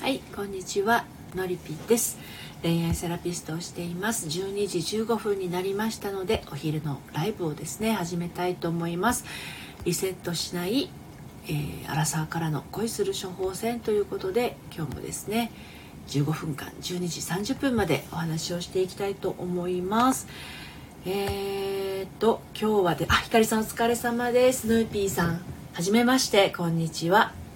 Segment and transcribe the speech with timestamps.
[0.00, 1.04] はいこんにちは
[1.34, 2.18] のりぴです。
[2.62, 4.26] 恋愛セラピストをしています。
[4.26, 9.24] 12時15分になりましたのでお昼のライブをですね始めたいと思います。
[9.84, 10.88] リセットしない
[11.48, 15.50] えー、アラサーからの恋する処方箋ということで今日もですね
[16.08, 20.28] 15分間12時30分までお話をしていきたいと思います。
[21.06, 24.68] えー、っと今日はであひかりさんお疲れ様です。
[24.68, 25.40] ヌーピーさん
[25.72, 27.47] はじめましてこんにちは。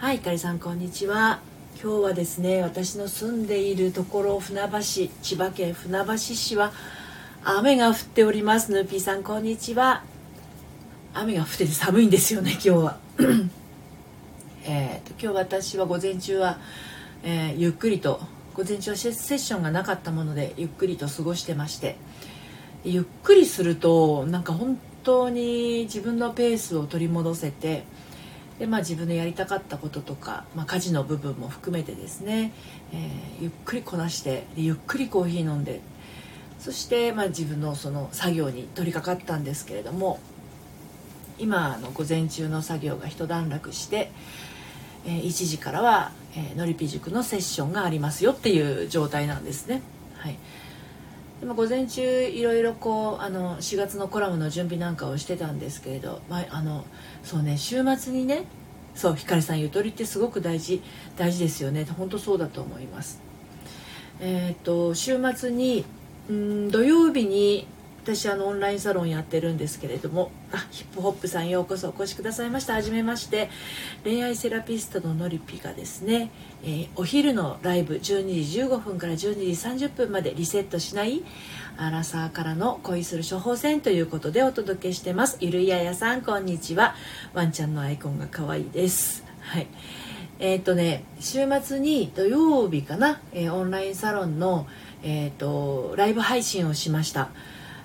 [0.00, 1.40] はいひかりさんこんにちは。
[1.74, 4.78] 今日はですね私の住んでいるところ船橋
[5.20, 6.72] 千葉県船橋市は
[7.44, 8.72] 雨が降っております。
[8.72, 10.02] ヌーピーさんこんにちは。
[11.12, 12.98] 雨が降ってて寒いんですよね今日は。
[14.64, 16.58] えと今日私は午前中は、
[17.22, 18.22] えー、ゆっくりと
[18.54, 21.98] 午前中はセッションがなかったものでゆっくりと過ごしてまして
[22.84, 27.84] ゆっくりするとなんか本当に自分のペースを取り戻せて
[28.60, 32.52] で、まあ、自分のやりたかったこととか、まあ、家事の部分も含めてですね、
[32.92, 35.80] えー、ゆっくりこなしてゆっくりコーヒー飲んで
[36.58, 40.20] そして、まあ、自分のその作業に取り掛かったんですけれども
[41.38, 44.12] 今の午前中の作業が一段落して、
[45.06, 49.80] えー、1時からは、えー、のりぴ塾のセッションがありますよっていう状態なんですね。
[50.18, 50.36] はい
[51.40, 56.84] でも午前中いろいろこうあの4月のコラムの準備なんかをしてたんですけれど、まあ、あの
[57.22, 58.44] そうね週末にね
[59.00, 60.82] そうひかりさんゆとりってすごく大事
[61.16, 61.86] 大事ですよね。
[61.96, 63.22] 本当そうだと思います。
[64.20, 65.86] えっ、と週末に
[66.28, 67.66] うん土曜日に
[68.02, 72.74] 私あのオンラインサロンやってるんですけれどもあヒップホップさんようこそお越しくださいました。
[72.74, 73.50] はじめまして
[74.04, 76.30] 恋愛セラピストののりぴがですね、
[76.62, 78.02] えー、お昼のライブ12
[78.44, 79.18] 時15分から12
[79.76, 81.22] 時30分までリセットしない
[81.76, 85.36] アラサーからの恋する処方箋ということでお届けしてます。
[85.40, 86.94] ゆるいややさんこんにちは。
[87.34, 89.24] ワンちゃんのアイコンが可愛いです。
[89.40, 89.66] はい。
[90.38, 94.66] えっ、とね週末に土曜日かな、えー、オンラインサロンの
[95.02, 97.30] えっ、ー、とライブ配信をしました。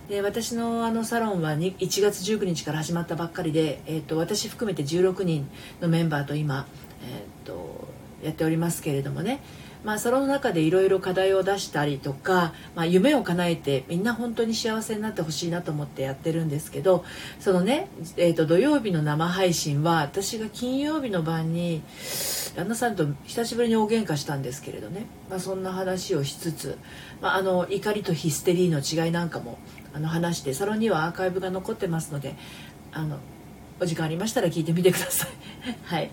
[0.09, 5.49] で私のあのサロンは1月19日から始まったばっかりで、えーと、私含めて16人
[5.82, 6.67] のメンバーと今、
[7.02, 7.88] えーと、
[8.23, 9.39] やっておりますけれどもね、
[9.83, 17.04] まあ、その中でいろいろ課題を出したりとか、まあ、夢を叶えてみんな本当に幸せになってほしいなと思ってやってるんですけど
[17.39, 21.82] そのね、えーと、土曜日の生配信は私が金曜日の晩に
[22.55, 26.77] 旦那さんと久しぶりに大喧嘩したんですけれどね、まあ、そんな話をしつつ、
[27.21, 29.58] まあ、あの怒りとヒステリーの違いなんかも
[29.95, 32.36] あの話してサロンにはアーカイブが残ってますので
[32.92, 33.17] あの
[33.80, 35.30] お時間ありましたら聞いてみてください。
[35.86, 36.11] はい。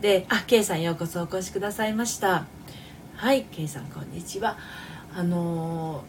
[0.00, 2.46] であ K さんようこそお越しくださいました。
[3.14, 4.56] はい K さんこんにちは。
[5.16, 6.00] あの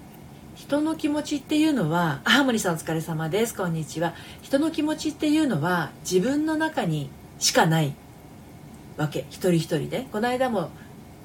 [0.56, 3.54] ー、人の気持ちっていうのはハーモニーさんお疲れ様です。
[3.54, 4.16] こんにちは。
[4.42, 7.94] 人の気持ちっていうのは自分の中にしかない
[8.98, 9.28] わけ。
[9.30, 10.08] 一人一人で。
[10.12, 10.72] この間も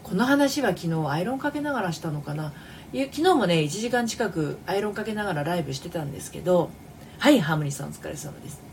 [0.03, 2.53] この話は昨日アイロンかけながらしたのかな。
[2.93, 6.71] 昨日もね1時間近くアイロンかけながらライブしてたんですけど
[7.19, 8.71] はいハーモニーさんお疲れ様です。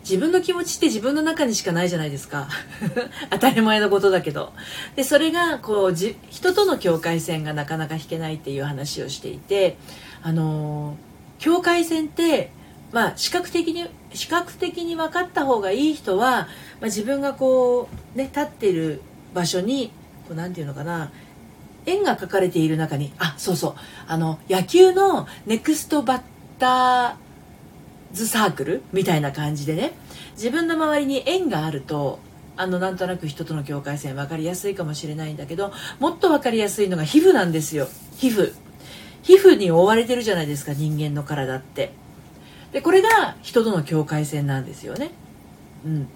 [0.00, 2.46] 自分の気持ちって自分の中にしかないじゃないですか。
[3.30, 4.52] 当たり前のことだけど。
[4.96, 9.76] でそれがこうじ人との境界線がなかなか引けないっていう話をしていて
[10.22, 10.96] あの
[11.38, 12.50] 境界線って
[12.92, 16.46] まあ視覚的に視覚的に分かった方がいい人は、ま
[16.82, 19.00] あ、自分がこうね立っている
[19.34, 19.90] 場所に
[20.28, 21.10] こうなんていうのかな
[21.86, 23.74] 円が書かれている中にあそうそう。
[24.06, 26.22] あの野球のネクストバッ
[26.58, 29.92] ターズサークルみたいな感じでね。
[30.36, 32.18] 自分の周りに円があると
[32.56, 37.88] あのなんとなく人との境界線分かりやすいかもしれないんだけどもっと分かりやすいのが皮膚なんですよ。
[38.16, 38.54] 皮膚。
[39.22, 41.92] 皮膚に覆われてるじゃないですか人間の体って。
[42.72, 45.12] でこれが人との境界線なんですよね。
[45.84, 46.08] うん。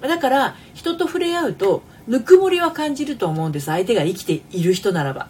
[0.00, 3.66] だから人と触れ合うとぬくもりは感じると思うんです。
[3.66, 5.28] 相手が生きている人ならば。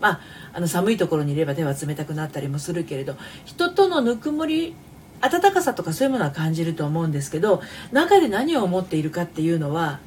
[0.00, 0.20] まあ
[0.52, 3.16] あの寒いところにいれば手は冷たくなったりもするけれど
[3.46, 4.74] 人とのぬくもり
[5.22, 7.62] 温かさとかそういうものは感じると思うんですけど
[7.92, 10.00] 中で何を思っているかっていうのは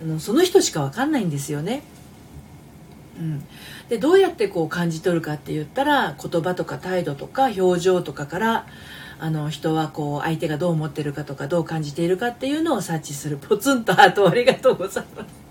[0.00, 1.82] あのその人しか分かんないんですよね。
[3.18, 3.44] うん、
[3.88, 8.66] でどうやってこう感じ取るかって言ったら言葉とか態度とか表情とかから
[9.20, 13.36] あの人はこう相手がどう思ってるかとかどう感じているかっていうのを察知する。
[13.36, 15.43] ポツンとハートありがとうございます。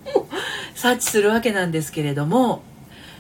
[0.76, 2.62] 察知するわけなんですけれども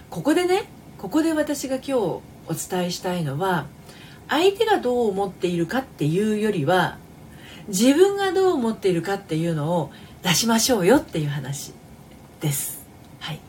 [0.09, 0.65] ここでね
[0.97, 3.67] ここで私が今日お伝えしたいのは
[4.29, 6.97] 相手がどう思っているかっていうよりは
[7.67, 9.91] 自分がどう思っているかっていうのを
[10.21, 11.73] 出しましょうよっていう話
[12.41, 12.85] です。
[13.19, 13.39] はい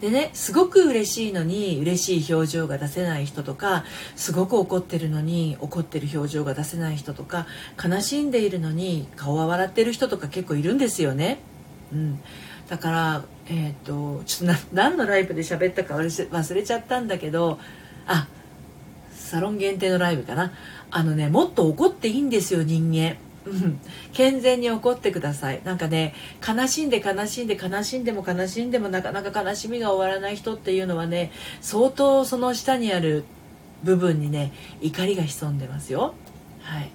[0.00, 3.84] でねすごく嬉しいのに嬉しい表情が出せない人とか
[4.16, 7.46] すごく怒ってるのに怒ってる表情が出せない人とか
[7.82, 11.38] 悲しんでいるのに顔は笑ってる人とか結構いるんですよね。
[11.92, 12.20] うん、
[12.68, 17.58] だからえっ、ー、とちょっと何のライブで喋ったか忘れちゃったんだけど
[18.06, 18.26] あ
[19.10, 20.52] サロン限定のライブかな。
[20.90, 23.16] あのねもっと怒っていいんですよ人間、
[24.12, 25.60] 健全に怒ってください。
[25.64, 26.14] なんかね
[26.46, 33.24] 悲しんで悲しんで悲しんでも悲しんでもなかなか悲しみが終わらない人っていうのはね相当その下にある
[33.82, 36.14] 部分にね怒りが潜んでますよ。
[36.60, 36.90] はい。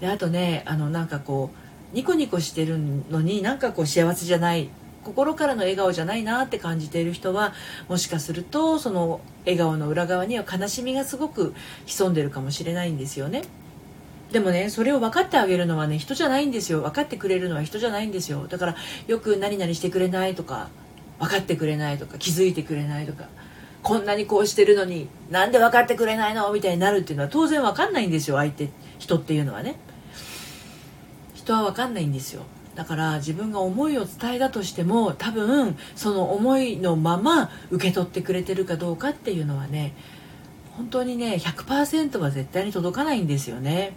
[0.00, 1.50] であとねあのなんかこ
[1.92, 4.68] うニコニコしてるのになんかこう幸せじゃない
[5.04, 7.52] 心からの笑顔じゃないなって感じている人は
[7.88, 11.54] もしかするとその笑顔の裏側には悲しみがすごく
[11.86, 13.42] 潜んでるかもしれないんですよね。
[14.32, 16.80] でもねそれを分かってあげるのはね人じゃないんですよ。
[16.80, 18.48] 分かってくれるのは人じゃないんですよ。
[18.48, 20.68] だからよく何々してくれないとか
[21.20, 23.28] 分かってくれないとか気づいてくれないとか
[23.82, 29.76] こんなにこうしてるのになんで分かってくれないのみたいになるっていうのは当然分かんないんですよ相手人っていうのはね。
[31.34, 32.42] 人は分かんないんですよ。
[32.74, 39.94] だから自分が思いを伝えたとしても多分その思いのまま受け取ってくれてるかどうかっていうのはね
[40.76, 43.92] 本当にね100%は絶対に届かないんですよね。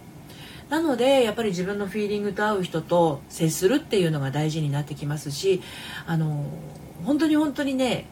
[0.68, 5.62] なのでやっぱり自分のフィーリングと合う人と接するっていうのが大事になってきますし
[6.06, 6.44] あの
[7.06, 8.04] 本当に本当にね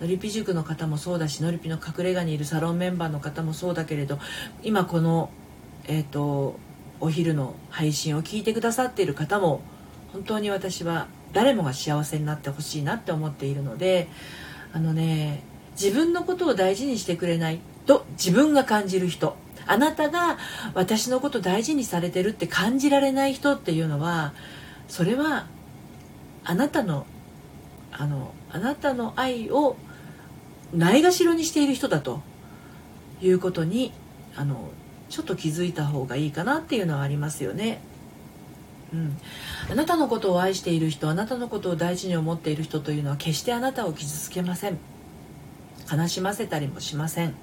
[0.00, 4.18] のりぴ塾の方もそうだしのりぴの隠れ家にいるサロンメンバーの方もそうだけれど
[4.62, 5.28] 今この
[5.86, 6.58] えっ、ー、と
[6.98, 9.60] お昼の配信を聞いてくださっている方も
[10.12, 14.08] 本当に私は誰もが幸せになってほしいなって思っているので
[14.72, 15.42] あのね
[15.72, 19.36] 自分のことを大事にしてくれないと自分が感じる人
[19.66, 20.38] あなたが
[20.74, 24.34] 私のこと大事にされてるって感じられない人っていうのは
[24.88, 25.46] それは
[26.44, 27.06] あなたの
[27.92, 29.76] あのあなたの愛を
[30.72, 32.20] ないがしろにしている人だと
[33.20, 33.92] いうことに
[34.36, 34.70] あの
[35.08, 37.80] ちょっと気づいた方がいいかなっていうのはありますよね。
[38.92, 39.16] うん、
[39.70, 44.78] あなたのことを愛している人あなたのことを大事に思っている人というのは決してあなたを傷つけません。
[45.90, 47.34] 悲しませたりもしません。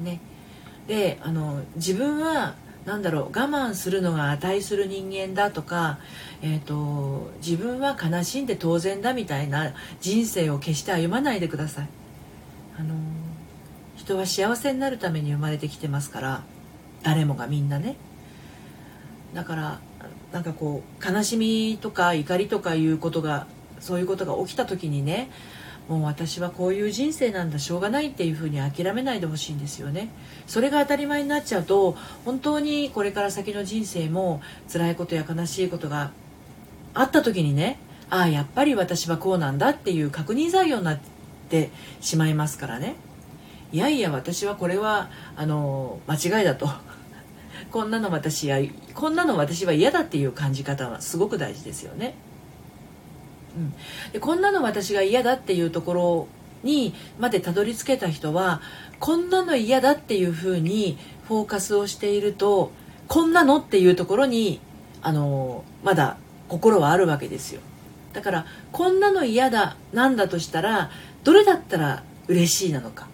[0.00, 0.20] ね。
[0.86, 2.54] であの自分は
[2.86, 5.98] 何だろう我慢するのが値する人間だとか、
[6.40, 11.88] えーと、自分は悲しんで当然だみたいな人生を決して歩まないでください。
[12.78, 12.94] あの
[13.96, 16.42] 人は幸せになるために生まれてきてますから
[17.02, 17.96] 誰もがみんなね。
[19.34, 19.80] だから
[20.32, 23.46] なんかこう悲しみとか怒りとかいうことが
[23.80, 25.30] そういうことが起きた時にね
[25.88, 30.10] もう私はこういう人生なんだしょうがないっていうふうに諦めないでほしいんですよね。
[30.46, 31.96] それが当たり前になっちゃうと
[32.26, 36.10] 本当にこれから先の人生も辛いことや悲しいことが
[36.92, 37.78] あった時にね
[38.10, 40.98] ああやっぱり私はこうなんだっていう確認材料になっ
[41.48, 42.96] てしまいますからね。
[43.72, 46.68] いやいや私はこれはあの間違いだと。
[47.70, 48.58] こんなの私や
[48.94, 52.14] こんなの私は嫌だっていう感じ方はすごく大事ですよね。
[53.56, 53.74] うん、
[54.12, 56.28] でこんなの私が嫌だっていうところ
[56.62, 58.60] にまでたどり着けた人は
[58.98, 62.72] こんなの嫌だっていうふうにフォーカスをしていると
[63.06, 64.60] こんなのっていうところに
[65.02, 66.18] あのまだ
[66.48, 67.60] 心はあるわけですよ
[68.12, 70.90] だからこんなの嫌だなんだとしたら
[71.24, 73.08] どれだったら嬉しいなのか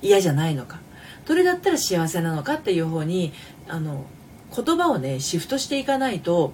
[0.00, 0.80] 嫌じゃないのか
[1.26, 3.32] どれだったら幸せなのかっていう方に
[3.68, 4.04] あの
[4.54, 6.52] 言葉をねシフトしていかないと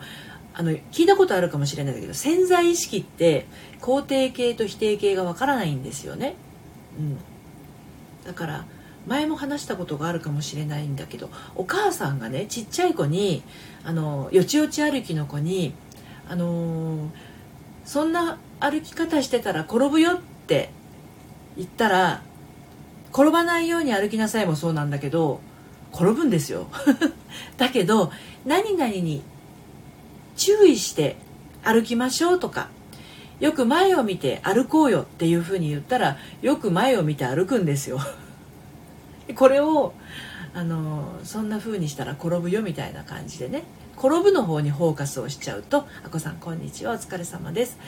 [0.55, 3.47] あの聞いたことあるかもしれないんだけど潜在意識って
[3.81, 6.35] 肯定形と否定形がわからないんですよね、
[6.99, 7.19] うん、
[8.27, 8.65] だから
[9.07, 13.43] 前も話したことがあるかもしれないんだけどお母さんがねちっちゃい子に
[13.85, 15.75] あのよちよち歩きの子に
[16.29, 17.11] あの
[17.85, 20.71] そんな歩き方してたら転ぶよって
[21.57, 22.23] 言ったら
[23.13, 25.41] 転ばないように歩きなさいもそうなんだけど
[25.93, 26.69] 転ぶんですよ。
[27.57, 28.13] だけど
[28.45, 29.23] 何々に
[30.37, 31.17] 注意して
[31.63, 32.69] 歩きましょうとか
[33.41, 38.01] よく前を見て歩こうよっていうふうに言ったらよく前を見て歩くんですよ。
[39.37, 39.93] これを
[40.55, 43.65] あのそんな風にしたら転ぶよみたいな感じでね
[43.97, 47.79] 転ぶの方にフォーカスをしちゃうと「あこさんこんにちはお疲れ様です」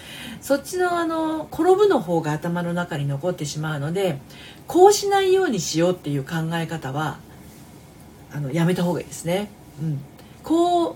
[0.43, 4.19] そっちのあの転ぶの方が頭の中に残ってしまうので
[4.67, 7.19] こうしないようにしようっていう考え方は
[8.33, 9.49] あのやめた方がいいですね。
[9.83, 10.01] うん、
[10.43, 10.95] こう、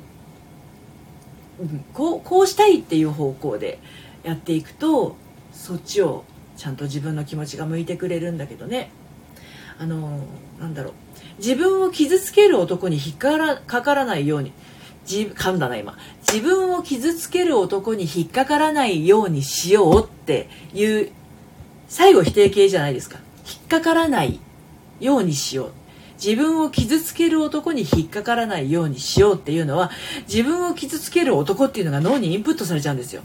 [1.61, 3.79] うん、こうこうしたいっていう方向で
[4.23, 5.17] やっていくと
[5.53, 6.25] そっちを
[6.57, 8.91] ちゃんと自分の気持ちが向いてくれるんだけどね。
[9.79, 10.21] あの
[10.61, 10.93] なんだろう。
[11.39, 14.53] 自分を傷つける男に引っかからないように。
[15.05, 15.99] じ噛んだな今。
[16.27, 21.11] 自分を傷つける男に引っかからないようにしようっていう
[21.89, 23.19] 最後否定形じゃないですか。
[23.47, 24.41] 引っかからない
[25.01, 25.73] ようにしよう。
[26.23, 29.91] 自分を傷つける男に引っかからないようにしようっていうのは
[30.27, 33.23] 自分を傷つける男っていうのが脳にインプットされちゃうんですよ。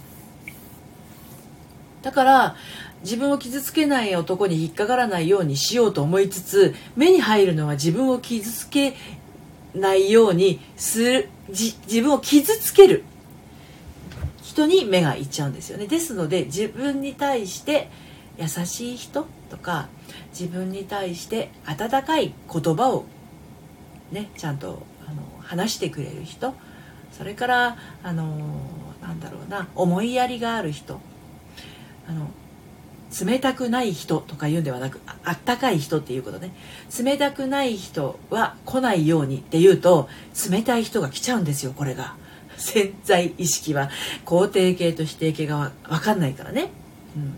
[2.01, 2.55] だから
[3.03, 8.95] 自分を傷つけない男に引っかからないようにしようと思いつつ目に入るのは自分を傷つけ
[9.73, 13.03] ないようにする自分を傷つける
[14.43, 15.87] 人に目がいっちゃうんですよね。
[15.87, 17.89] ですので自分に対して
[18.39, 19.89] 優しい人とか
[20.31, 23.05] 自分に対して温かい言葉を
[24.11, 26.53] ねちゃんとあの話してくれる人
[27.11, 28.25] それからあの
[29.01, 31.01] なんだろうな思いやりがある人
[32.07, 32.29] あの
[33.25, 36.51] 冷たくない人とか言うんではなくあったかい人っていうことね。
[37.03, 40.07] 冷たくない人は来ないようにっていうと
[40.49, 42.15] 冷たい人が来ちゃうんですよこれが。
[42.57, 43.89] 潜在意識は。
[44.25, 46.69] 肯定形と否定形が分かんないからね、
[47.15, 47.37] うん、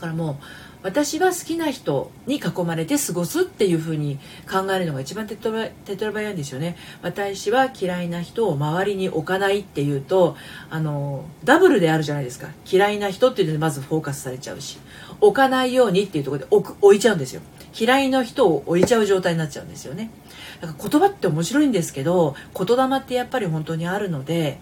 [0.00, 0.36] からもう
[0.82, 4.18] 私は好きな人に囲まれて過ごすっていう風に
[4.50, 5.70] 考えるのが一番手っ取り
[6.12, 6.76] 早いんですよね。
[7.02, 10.36] 私は嫌いな人を周りに置かないっていうと
[10.70, 12.48] あのダブルであるじゃないですか。
[12.70, 14.78] 嫌いな人っていうのでまずフォーカスされちゃうし
[15.20, 17.42] 置かないようにっていうところで置く置いちゃうんですよ。
[17.78, 20.10] 嫌いな人を置いちゃう状態になっちゃうんですよね。
[20.62, 24.58] だか言葉って面白いんですけど言霊ってやっぱり本当にあるので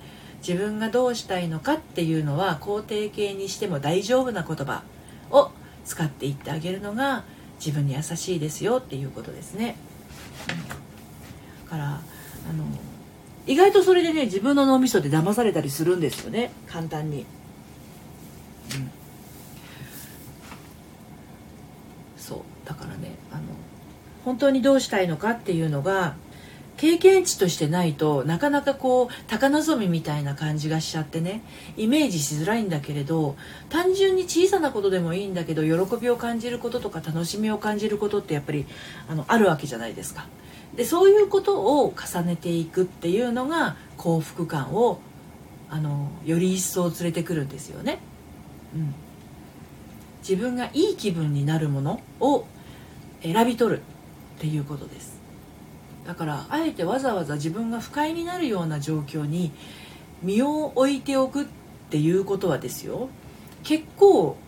[0.47, 4.83] 自分がどうしたいのかっていうのは肯定形にしても大丈夫な言葉。
[5.31, 5.51] を
[5.85, 7.25] 使っていってあげるのが
[7.59, 9.77] 自分に優しいですよっていうことですね。
[11.65, 12.65] うん、からあの
[13.47, 17.21] 意外とそれでね自分の脳みそで騙されたりするんですよね簡単に。
[17.21, 18.91] うん、
[22.17, 23.43] そうだからねあの
[24.25, 26.17] 本当にどうしたいのかっていうのが
[26.79, 31.43] 経験値としてないとなかなかこう高望みみたいな感じがしちゃってね
[31.77, 33.37] イメージしづらいんだけれど
[33.69, 38.65] 単純に小さなことでもいいんだけど喜びを感じることとか楽しみを感じることってやっぱり
[39.09, 40.27] あのあるわけじゃないですか。
[40.77, 45.01] でそういうことを重ねていくっていうのが幸福感を
[45.71, 47.99] あのより一層連れてくるんですよね。
[48.75, 48.95] うん、
[50.21, 52.47] 自分がいい気分になるものを
[53.23, 55.18] 選び取るっていうことです。
[56.09, 59.53] だからあえてわざわざ自分が不快になるような状況に
[60.23, 61.47] 身を置いておくっ
[61.91, 63.11] ていうことはですよ。
[63.63, 64.39] 結構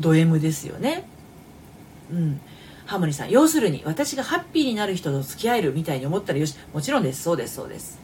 [0.00, 1.06] ド M ですよね。
[2.10, 2.40] うん。
[2.86, 7.22] ハモニさん要するに私がハッピーになる人と付き合えるみたいに思ったらよしもちろんです。
[7.22, 8.00] そうですそうです。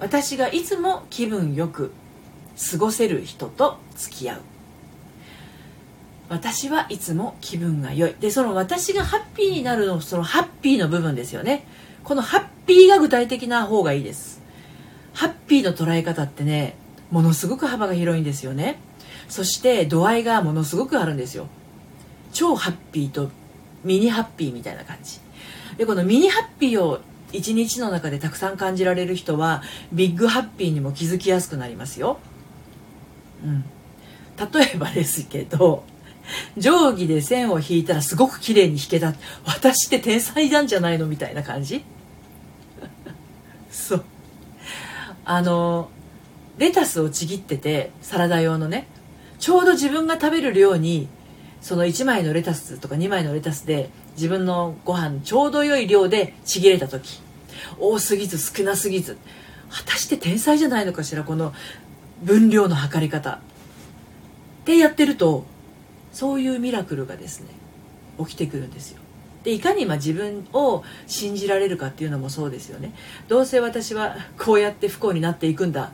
[0.00, 1.92] 私がいつも気分よく
[2.72, 4.40] 過ごせる人と付き合う。
[6.28, 8.16] 私はいつも気分が良い。
[8.18, 11.68] でその私がハッピーになるのそのハッピーの部分ですよね。
[12.04, 14.40] このハッピーが具体的な方がいいです。
[15.14, 16.74] ハッピーの捉え方ってね
[17.10, 18.78] ものすごく幅が広いんですよね。
[19.28, 21.46] そして度合いがものすごくあるんですよ。
[22.32, 23.30] 超ハッピーと
[23.84, 25.20] ミニハッピーみたいな感じ。
[25.76, 27.00] でこのミニハッピーを
[27.32, 32.18] 一日の中でたくさん感じられる人はビッグハッピーにも気づきやすくなりますよ。
[33.44, 33.64] うん。
[34.52, 35.84] 例えばですけど
[36.56, 39.14] 定規で線を引いたらすごく綺麗に引けた。
[39.44, 41.84] 私って天才なんじゃないのみたいな感じ？
[43.70, 44.04] そう。
[45.24, 45.90] あの
[46.58, 48.86] レタスをちぎっててサラダ用のね。
[49.38, 51.08] ちょうど自分が食べる量に
[51.60, 57.20] その1枚のレタスとか2枚のレタスで自分のご飯ちょうど良い量でちぎれた時。
[57.78, 59.16] 多すぎず少なすぎず。
[59.70, 61.54] 果たして天才じゃないのかしらこの
[62.22, 63.40] 分量の測り方。
[64.62, 65.44] ってやってると
[66.12, 67.48] そういうミラクルがですね
[68.18, 69.00] 起きてくるんですよ。
[69.44, 72.92] でいかにま自分を信じられるかっていうのもそうですよね。
[73.28, 75.92] どうせ私はこうやって不幸になっていくんだ。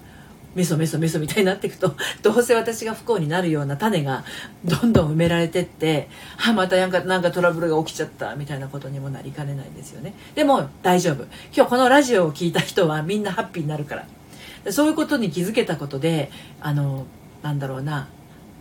[0.54, 1.94] メソメソメソみたいになっていくと。
[2.22, 4.25] どうせ私が不幸になるような種が
[4.64, 6.08] どんどん埋められてって
[6.44, 8.34] あまたなんかなんかトラブルが起きちゃった。
[8.34, 10.14] みたいなことにもなりかねないんですよね。
[10.34, 11.25] でも大丈夫。
[11.54, 14.72] 今日このラジオを聞いた人はみんなハッピーになるから。
[14.72, 17.06] そういうことに気づけたことであの
[17.42, 18.08] なんだろうな。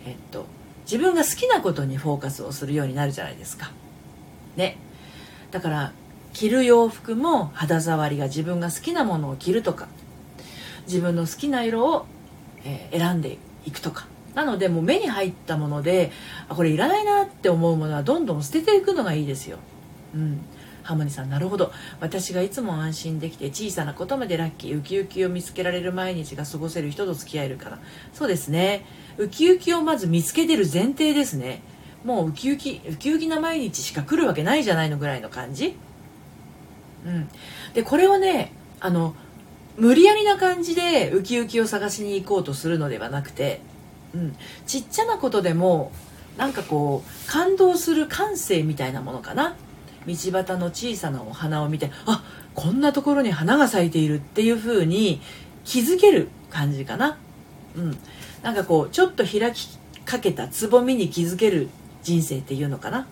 [0.05, 0.45] えっと
[0.89, 3.71] 自分が好きなことにフォーカスをするようになるじゃないですか。
[4.55, 4.77] ね。
[5.51, 5.91] だから
[6.33, 9.87] 着る洋服も肌触りが自分が好きなものを着るとか
[10.85, 12.05] 自分の好きな色を、
[12.63, 16.11] え、選んでいくとかなのでもう目に入ったもので
[16.47, 19.57] あこれいらないなって思うものはどんどん捨てていくのがいいですよ。
[20.15, 20.39] うん
[20.87, 21.73] ハモニさんなるほど。
[21.99, 27.79] 私がいつも安心できて小さなことまでラッキーウキウキを見つけられる毎日が過ごせる人と付き合えるから。
[28.13, 28.85] そうですね。
[29.17, 31.61] ウキウキをまず見つけてる前提ですね。
[32.05, 35.75] もうウキウキウキウキな毎日しか来るわけないじゃないのぐらいの感じ。
[37.05, 37.27] うん。
[37.73, 39.13] でこれをねあの
[39.75, 43.59] 無理やりな感じでウキウキを探しに行こうとするのではなくて、
[44.15, 45.91] うん、ちっちゃなことでも
[46.37, 49.57] なんかこう感動する感性みたいなものかな。
[50.07, 52.23] 道端の小さなお花を見てあ
[52.55, 55.21] こんなところに花が咲いているっていう風に
[55.65, 57.17] 気づける感じかな。
[57.75, 57.97] うん、
[58.41, 61.67] なんかこうちょっと開きかけたつぼみに気づける
[62.01, 63.05] 人生っていうのかな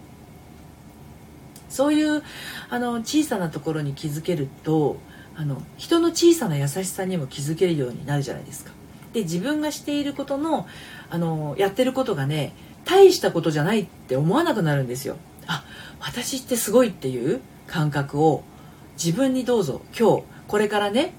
[1.69, 2.23] そういう
[2.69, 4.97] あの小さなところに気づけると
[5.35, 8.71] あの人の小さな優しさにも気づけるようになるじゃないですか。
[9.11, 10.67] で自分がしていることの
[11.09, 12.53] あのやってることがね
[12.85, 15.17] 大したことじゃないって思わなくなるんですよ。
[15.47, 15.63] あ
[15.99, 18.43] 私ってすごいっていう感覚を
[19.03, 21.13] 自分にどうぞ今日これからね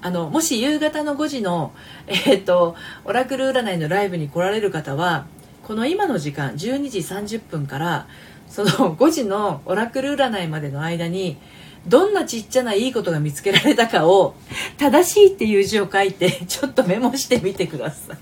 [0.00, 1.72] あのもし夕方の5時の、
[2.08, 2.74] えー、っと
[3.04, 5.26] オラクル占いのライブに来られる方は
[5.62, 6.56] この今の時間12
[6.90, 8.06] 時30分から
[8.48, 11.38] その5時のオラクル占いまでの間に
[11.86, 14.34] どんなちっちゃないいことが見つけられたかを
[14.76, 18.16] 正しいっていう字を書いてちょっとメモしてみてください。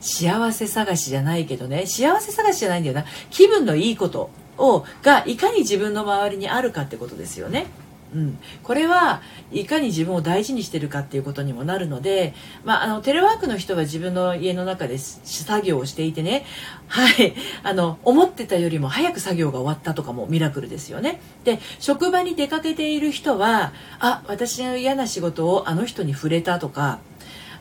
[0.00, 1.86] 幸せ探しじゃないけどね。
[1.86, 3.04] 幸せ探しじゃないんだよな。
[3.30, 7.66] 気分のいいことをがいかに自分の周りにあるかってことですよね。
[8.14, 16.44] うん、これはいかに自分を大事にしてるかっていうことにもなるので、まあ、あのテレワークの人は自分の家の中で作業をしていてね、
[16.88, 21.20] はい、あの思ってたよりも早く作業が終わったとかもミラクルですよね。
[21.44, 26.98] で職場に出かけている人はあ私の嫌な仕事をあの人に触れたとか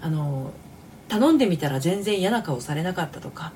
[0.01, 0.51] あの
[1.09, 3.51] 頼んでみたら全然嫌な顔されなかったとか。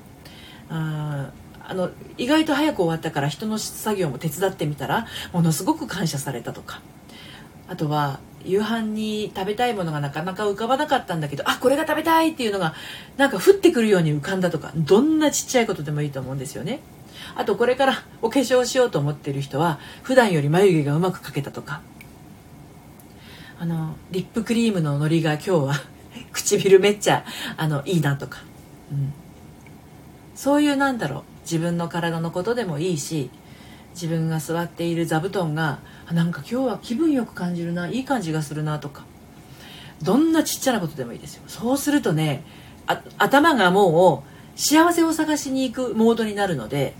[0.68, 1.30] あ
[1.66, 6.82] あの意外と早く終わったから人の作業も手伝ってみたらものすごく感謝されたとか。
[7.66, 12.74] あとは夕飯に食べたいものがなかなか浮かばなかったんだけどあこれが食べたいっていうのが
[13.16, 16.80] なんか降ってくるように浮かんだとかどんなちっちゃいことでもいいと思うんですよね。
[17.36, 21.80] あとこれからお化粧しようと思ってる人は普段より眉毛がうまく描けたとか。
[23.58, 25.74] あのリップクリームののりが今日は
[26.32, 27.24] 唇めっちゃ
[27.56, 28.42] あのいいなとか、
[28.92, 29.12] うん、
[30.34, 31.22] そういうなんだろう。
[31.42, 33.28] 自分の体のことでもいいし
[33.92, 35.80] 自分が座っている座布団が
[36.10, 39.04] なんか今日は気分よく感じるないい感じがするなとか。
[40.02, 41.42] どんなちっちゃなことでもいいですよ。
[41.46, 42.44] そうするとね
[43.18, 46.94] 頭がもう幸せを探しに行くモードになるので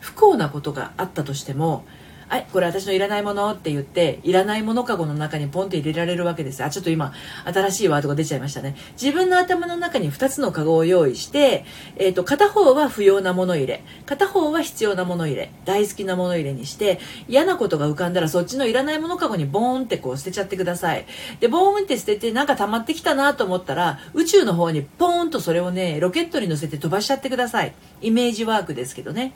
[0.00, 1.84] 不幸なことがあったとしても
[2.30, 6.62] はいこれ私のいらないものって言っていらないものかごの中にポンって入れられるわけです。
[6.62, 7.12] あちょっと今
[7.44, 8.76] 新しいワードが出ちゃいましたね。
[8.92, 11.64] 自分の頭の中に2つのかごを用意して、
[11.96, 21.06] えーと、片方は不要なもの入れ片方は必要なもの入れ大好きなもの入れにして嫌なことが浮かんだらそっちのいらないものかごにボーンってこう捨てちゃってください。
[21.40, 27.74] でボーンって捨ててなんか溜まってきたなと思ったら宇宙の方にポーンとそれをねロケットに乗せて飛ばしちゃってください。
[28.02, 29.34] イメージワークですけどね。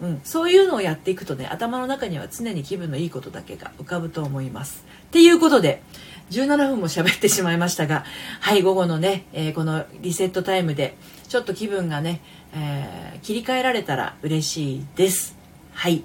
[0.00, 4.84] うん、そういうのをやっていくとね頭の中には常に気分のいいことだけが浮かぶと思います。
[5.08, 5.82] っていうことで
[6.30, 8.04] 17分も喋ってしまいましたが
[8.40, 10.96] はい午後のね、えー、このリセットタイムで
[11.28, 12.20] ちょっと気分がね、
[12.54, 15.36] えー、切り替えられたら嬉しいです。
[15.72, 16.02] はい、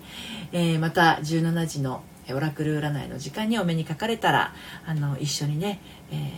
[0.52, 4.54] えー、また17時のオラクル占いの時間にお目にかかれたら
[4.86, 5.80] あの一緒にね、
[6.12, 6.32] え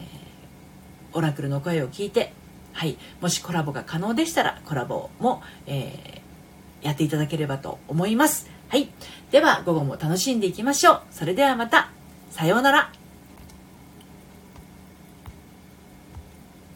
[1.14, 2.34] オラクルの声を聞いて
[2.78, 6.22] はい、もしコラボが可能でしたらコラボも、え
[6.88, 8.50] やっていただければと思います。
[8.70, 8.90] はい。
[9.30, 11.02] では、午後も楽しんでいきましょう。
[11.12, 11.92] それではまた。
[12.32, 12.92] さようなら。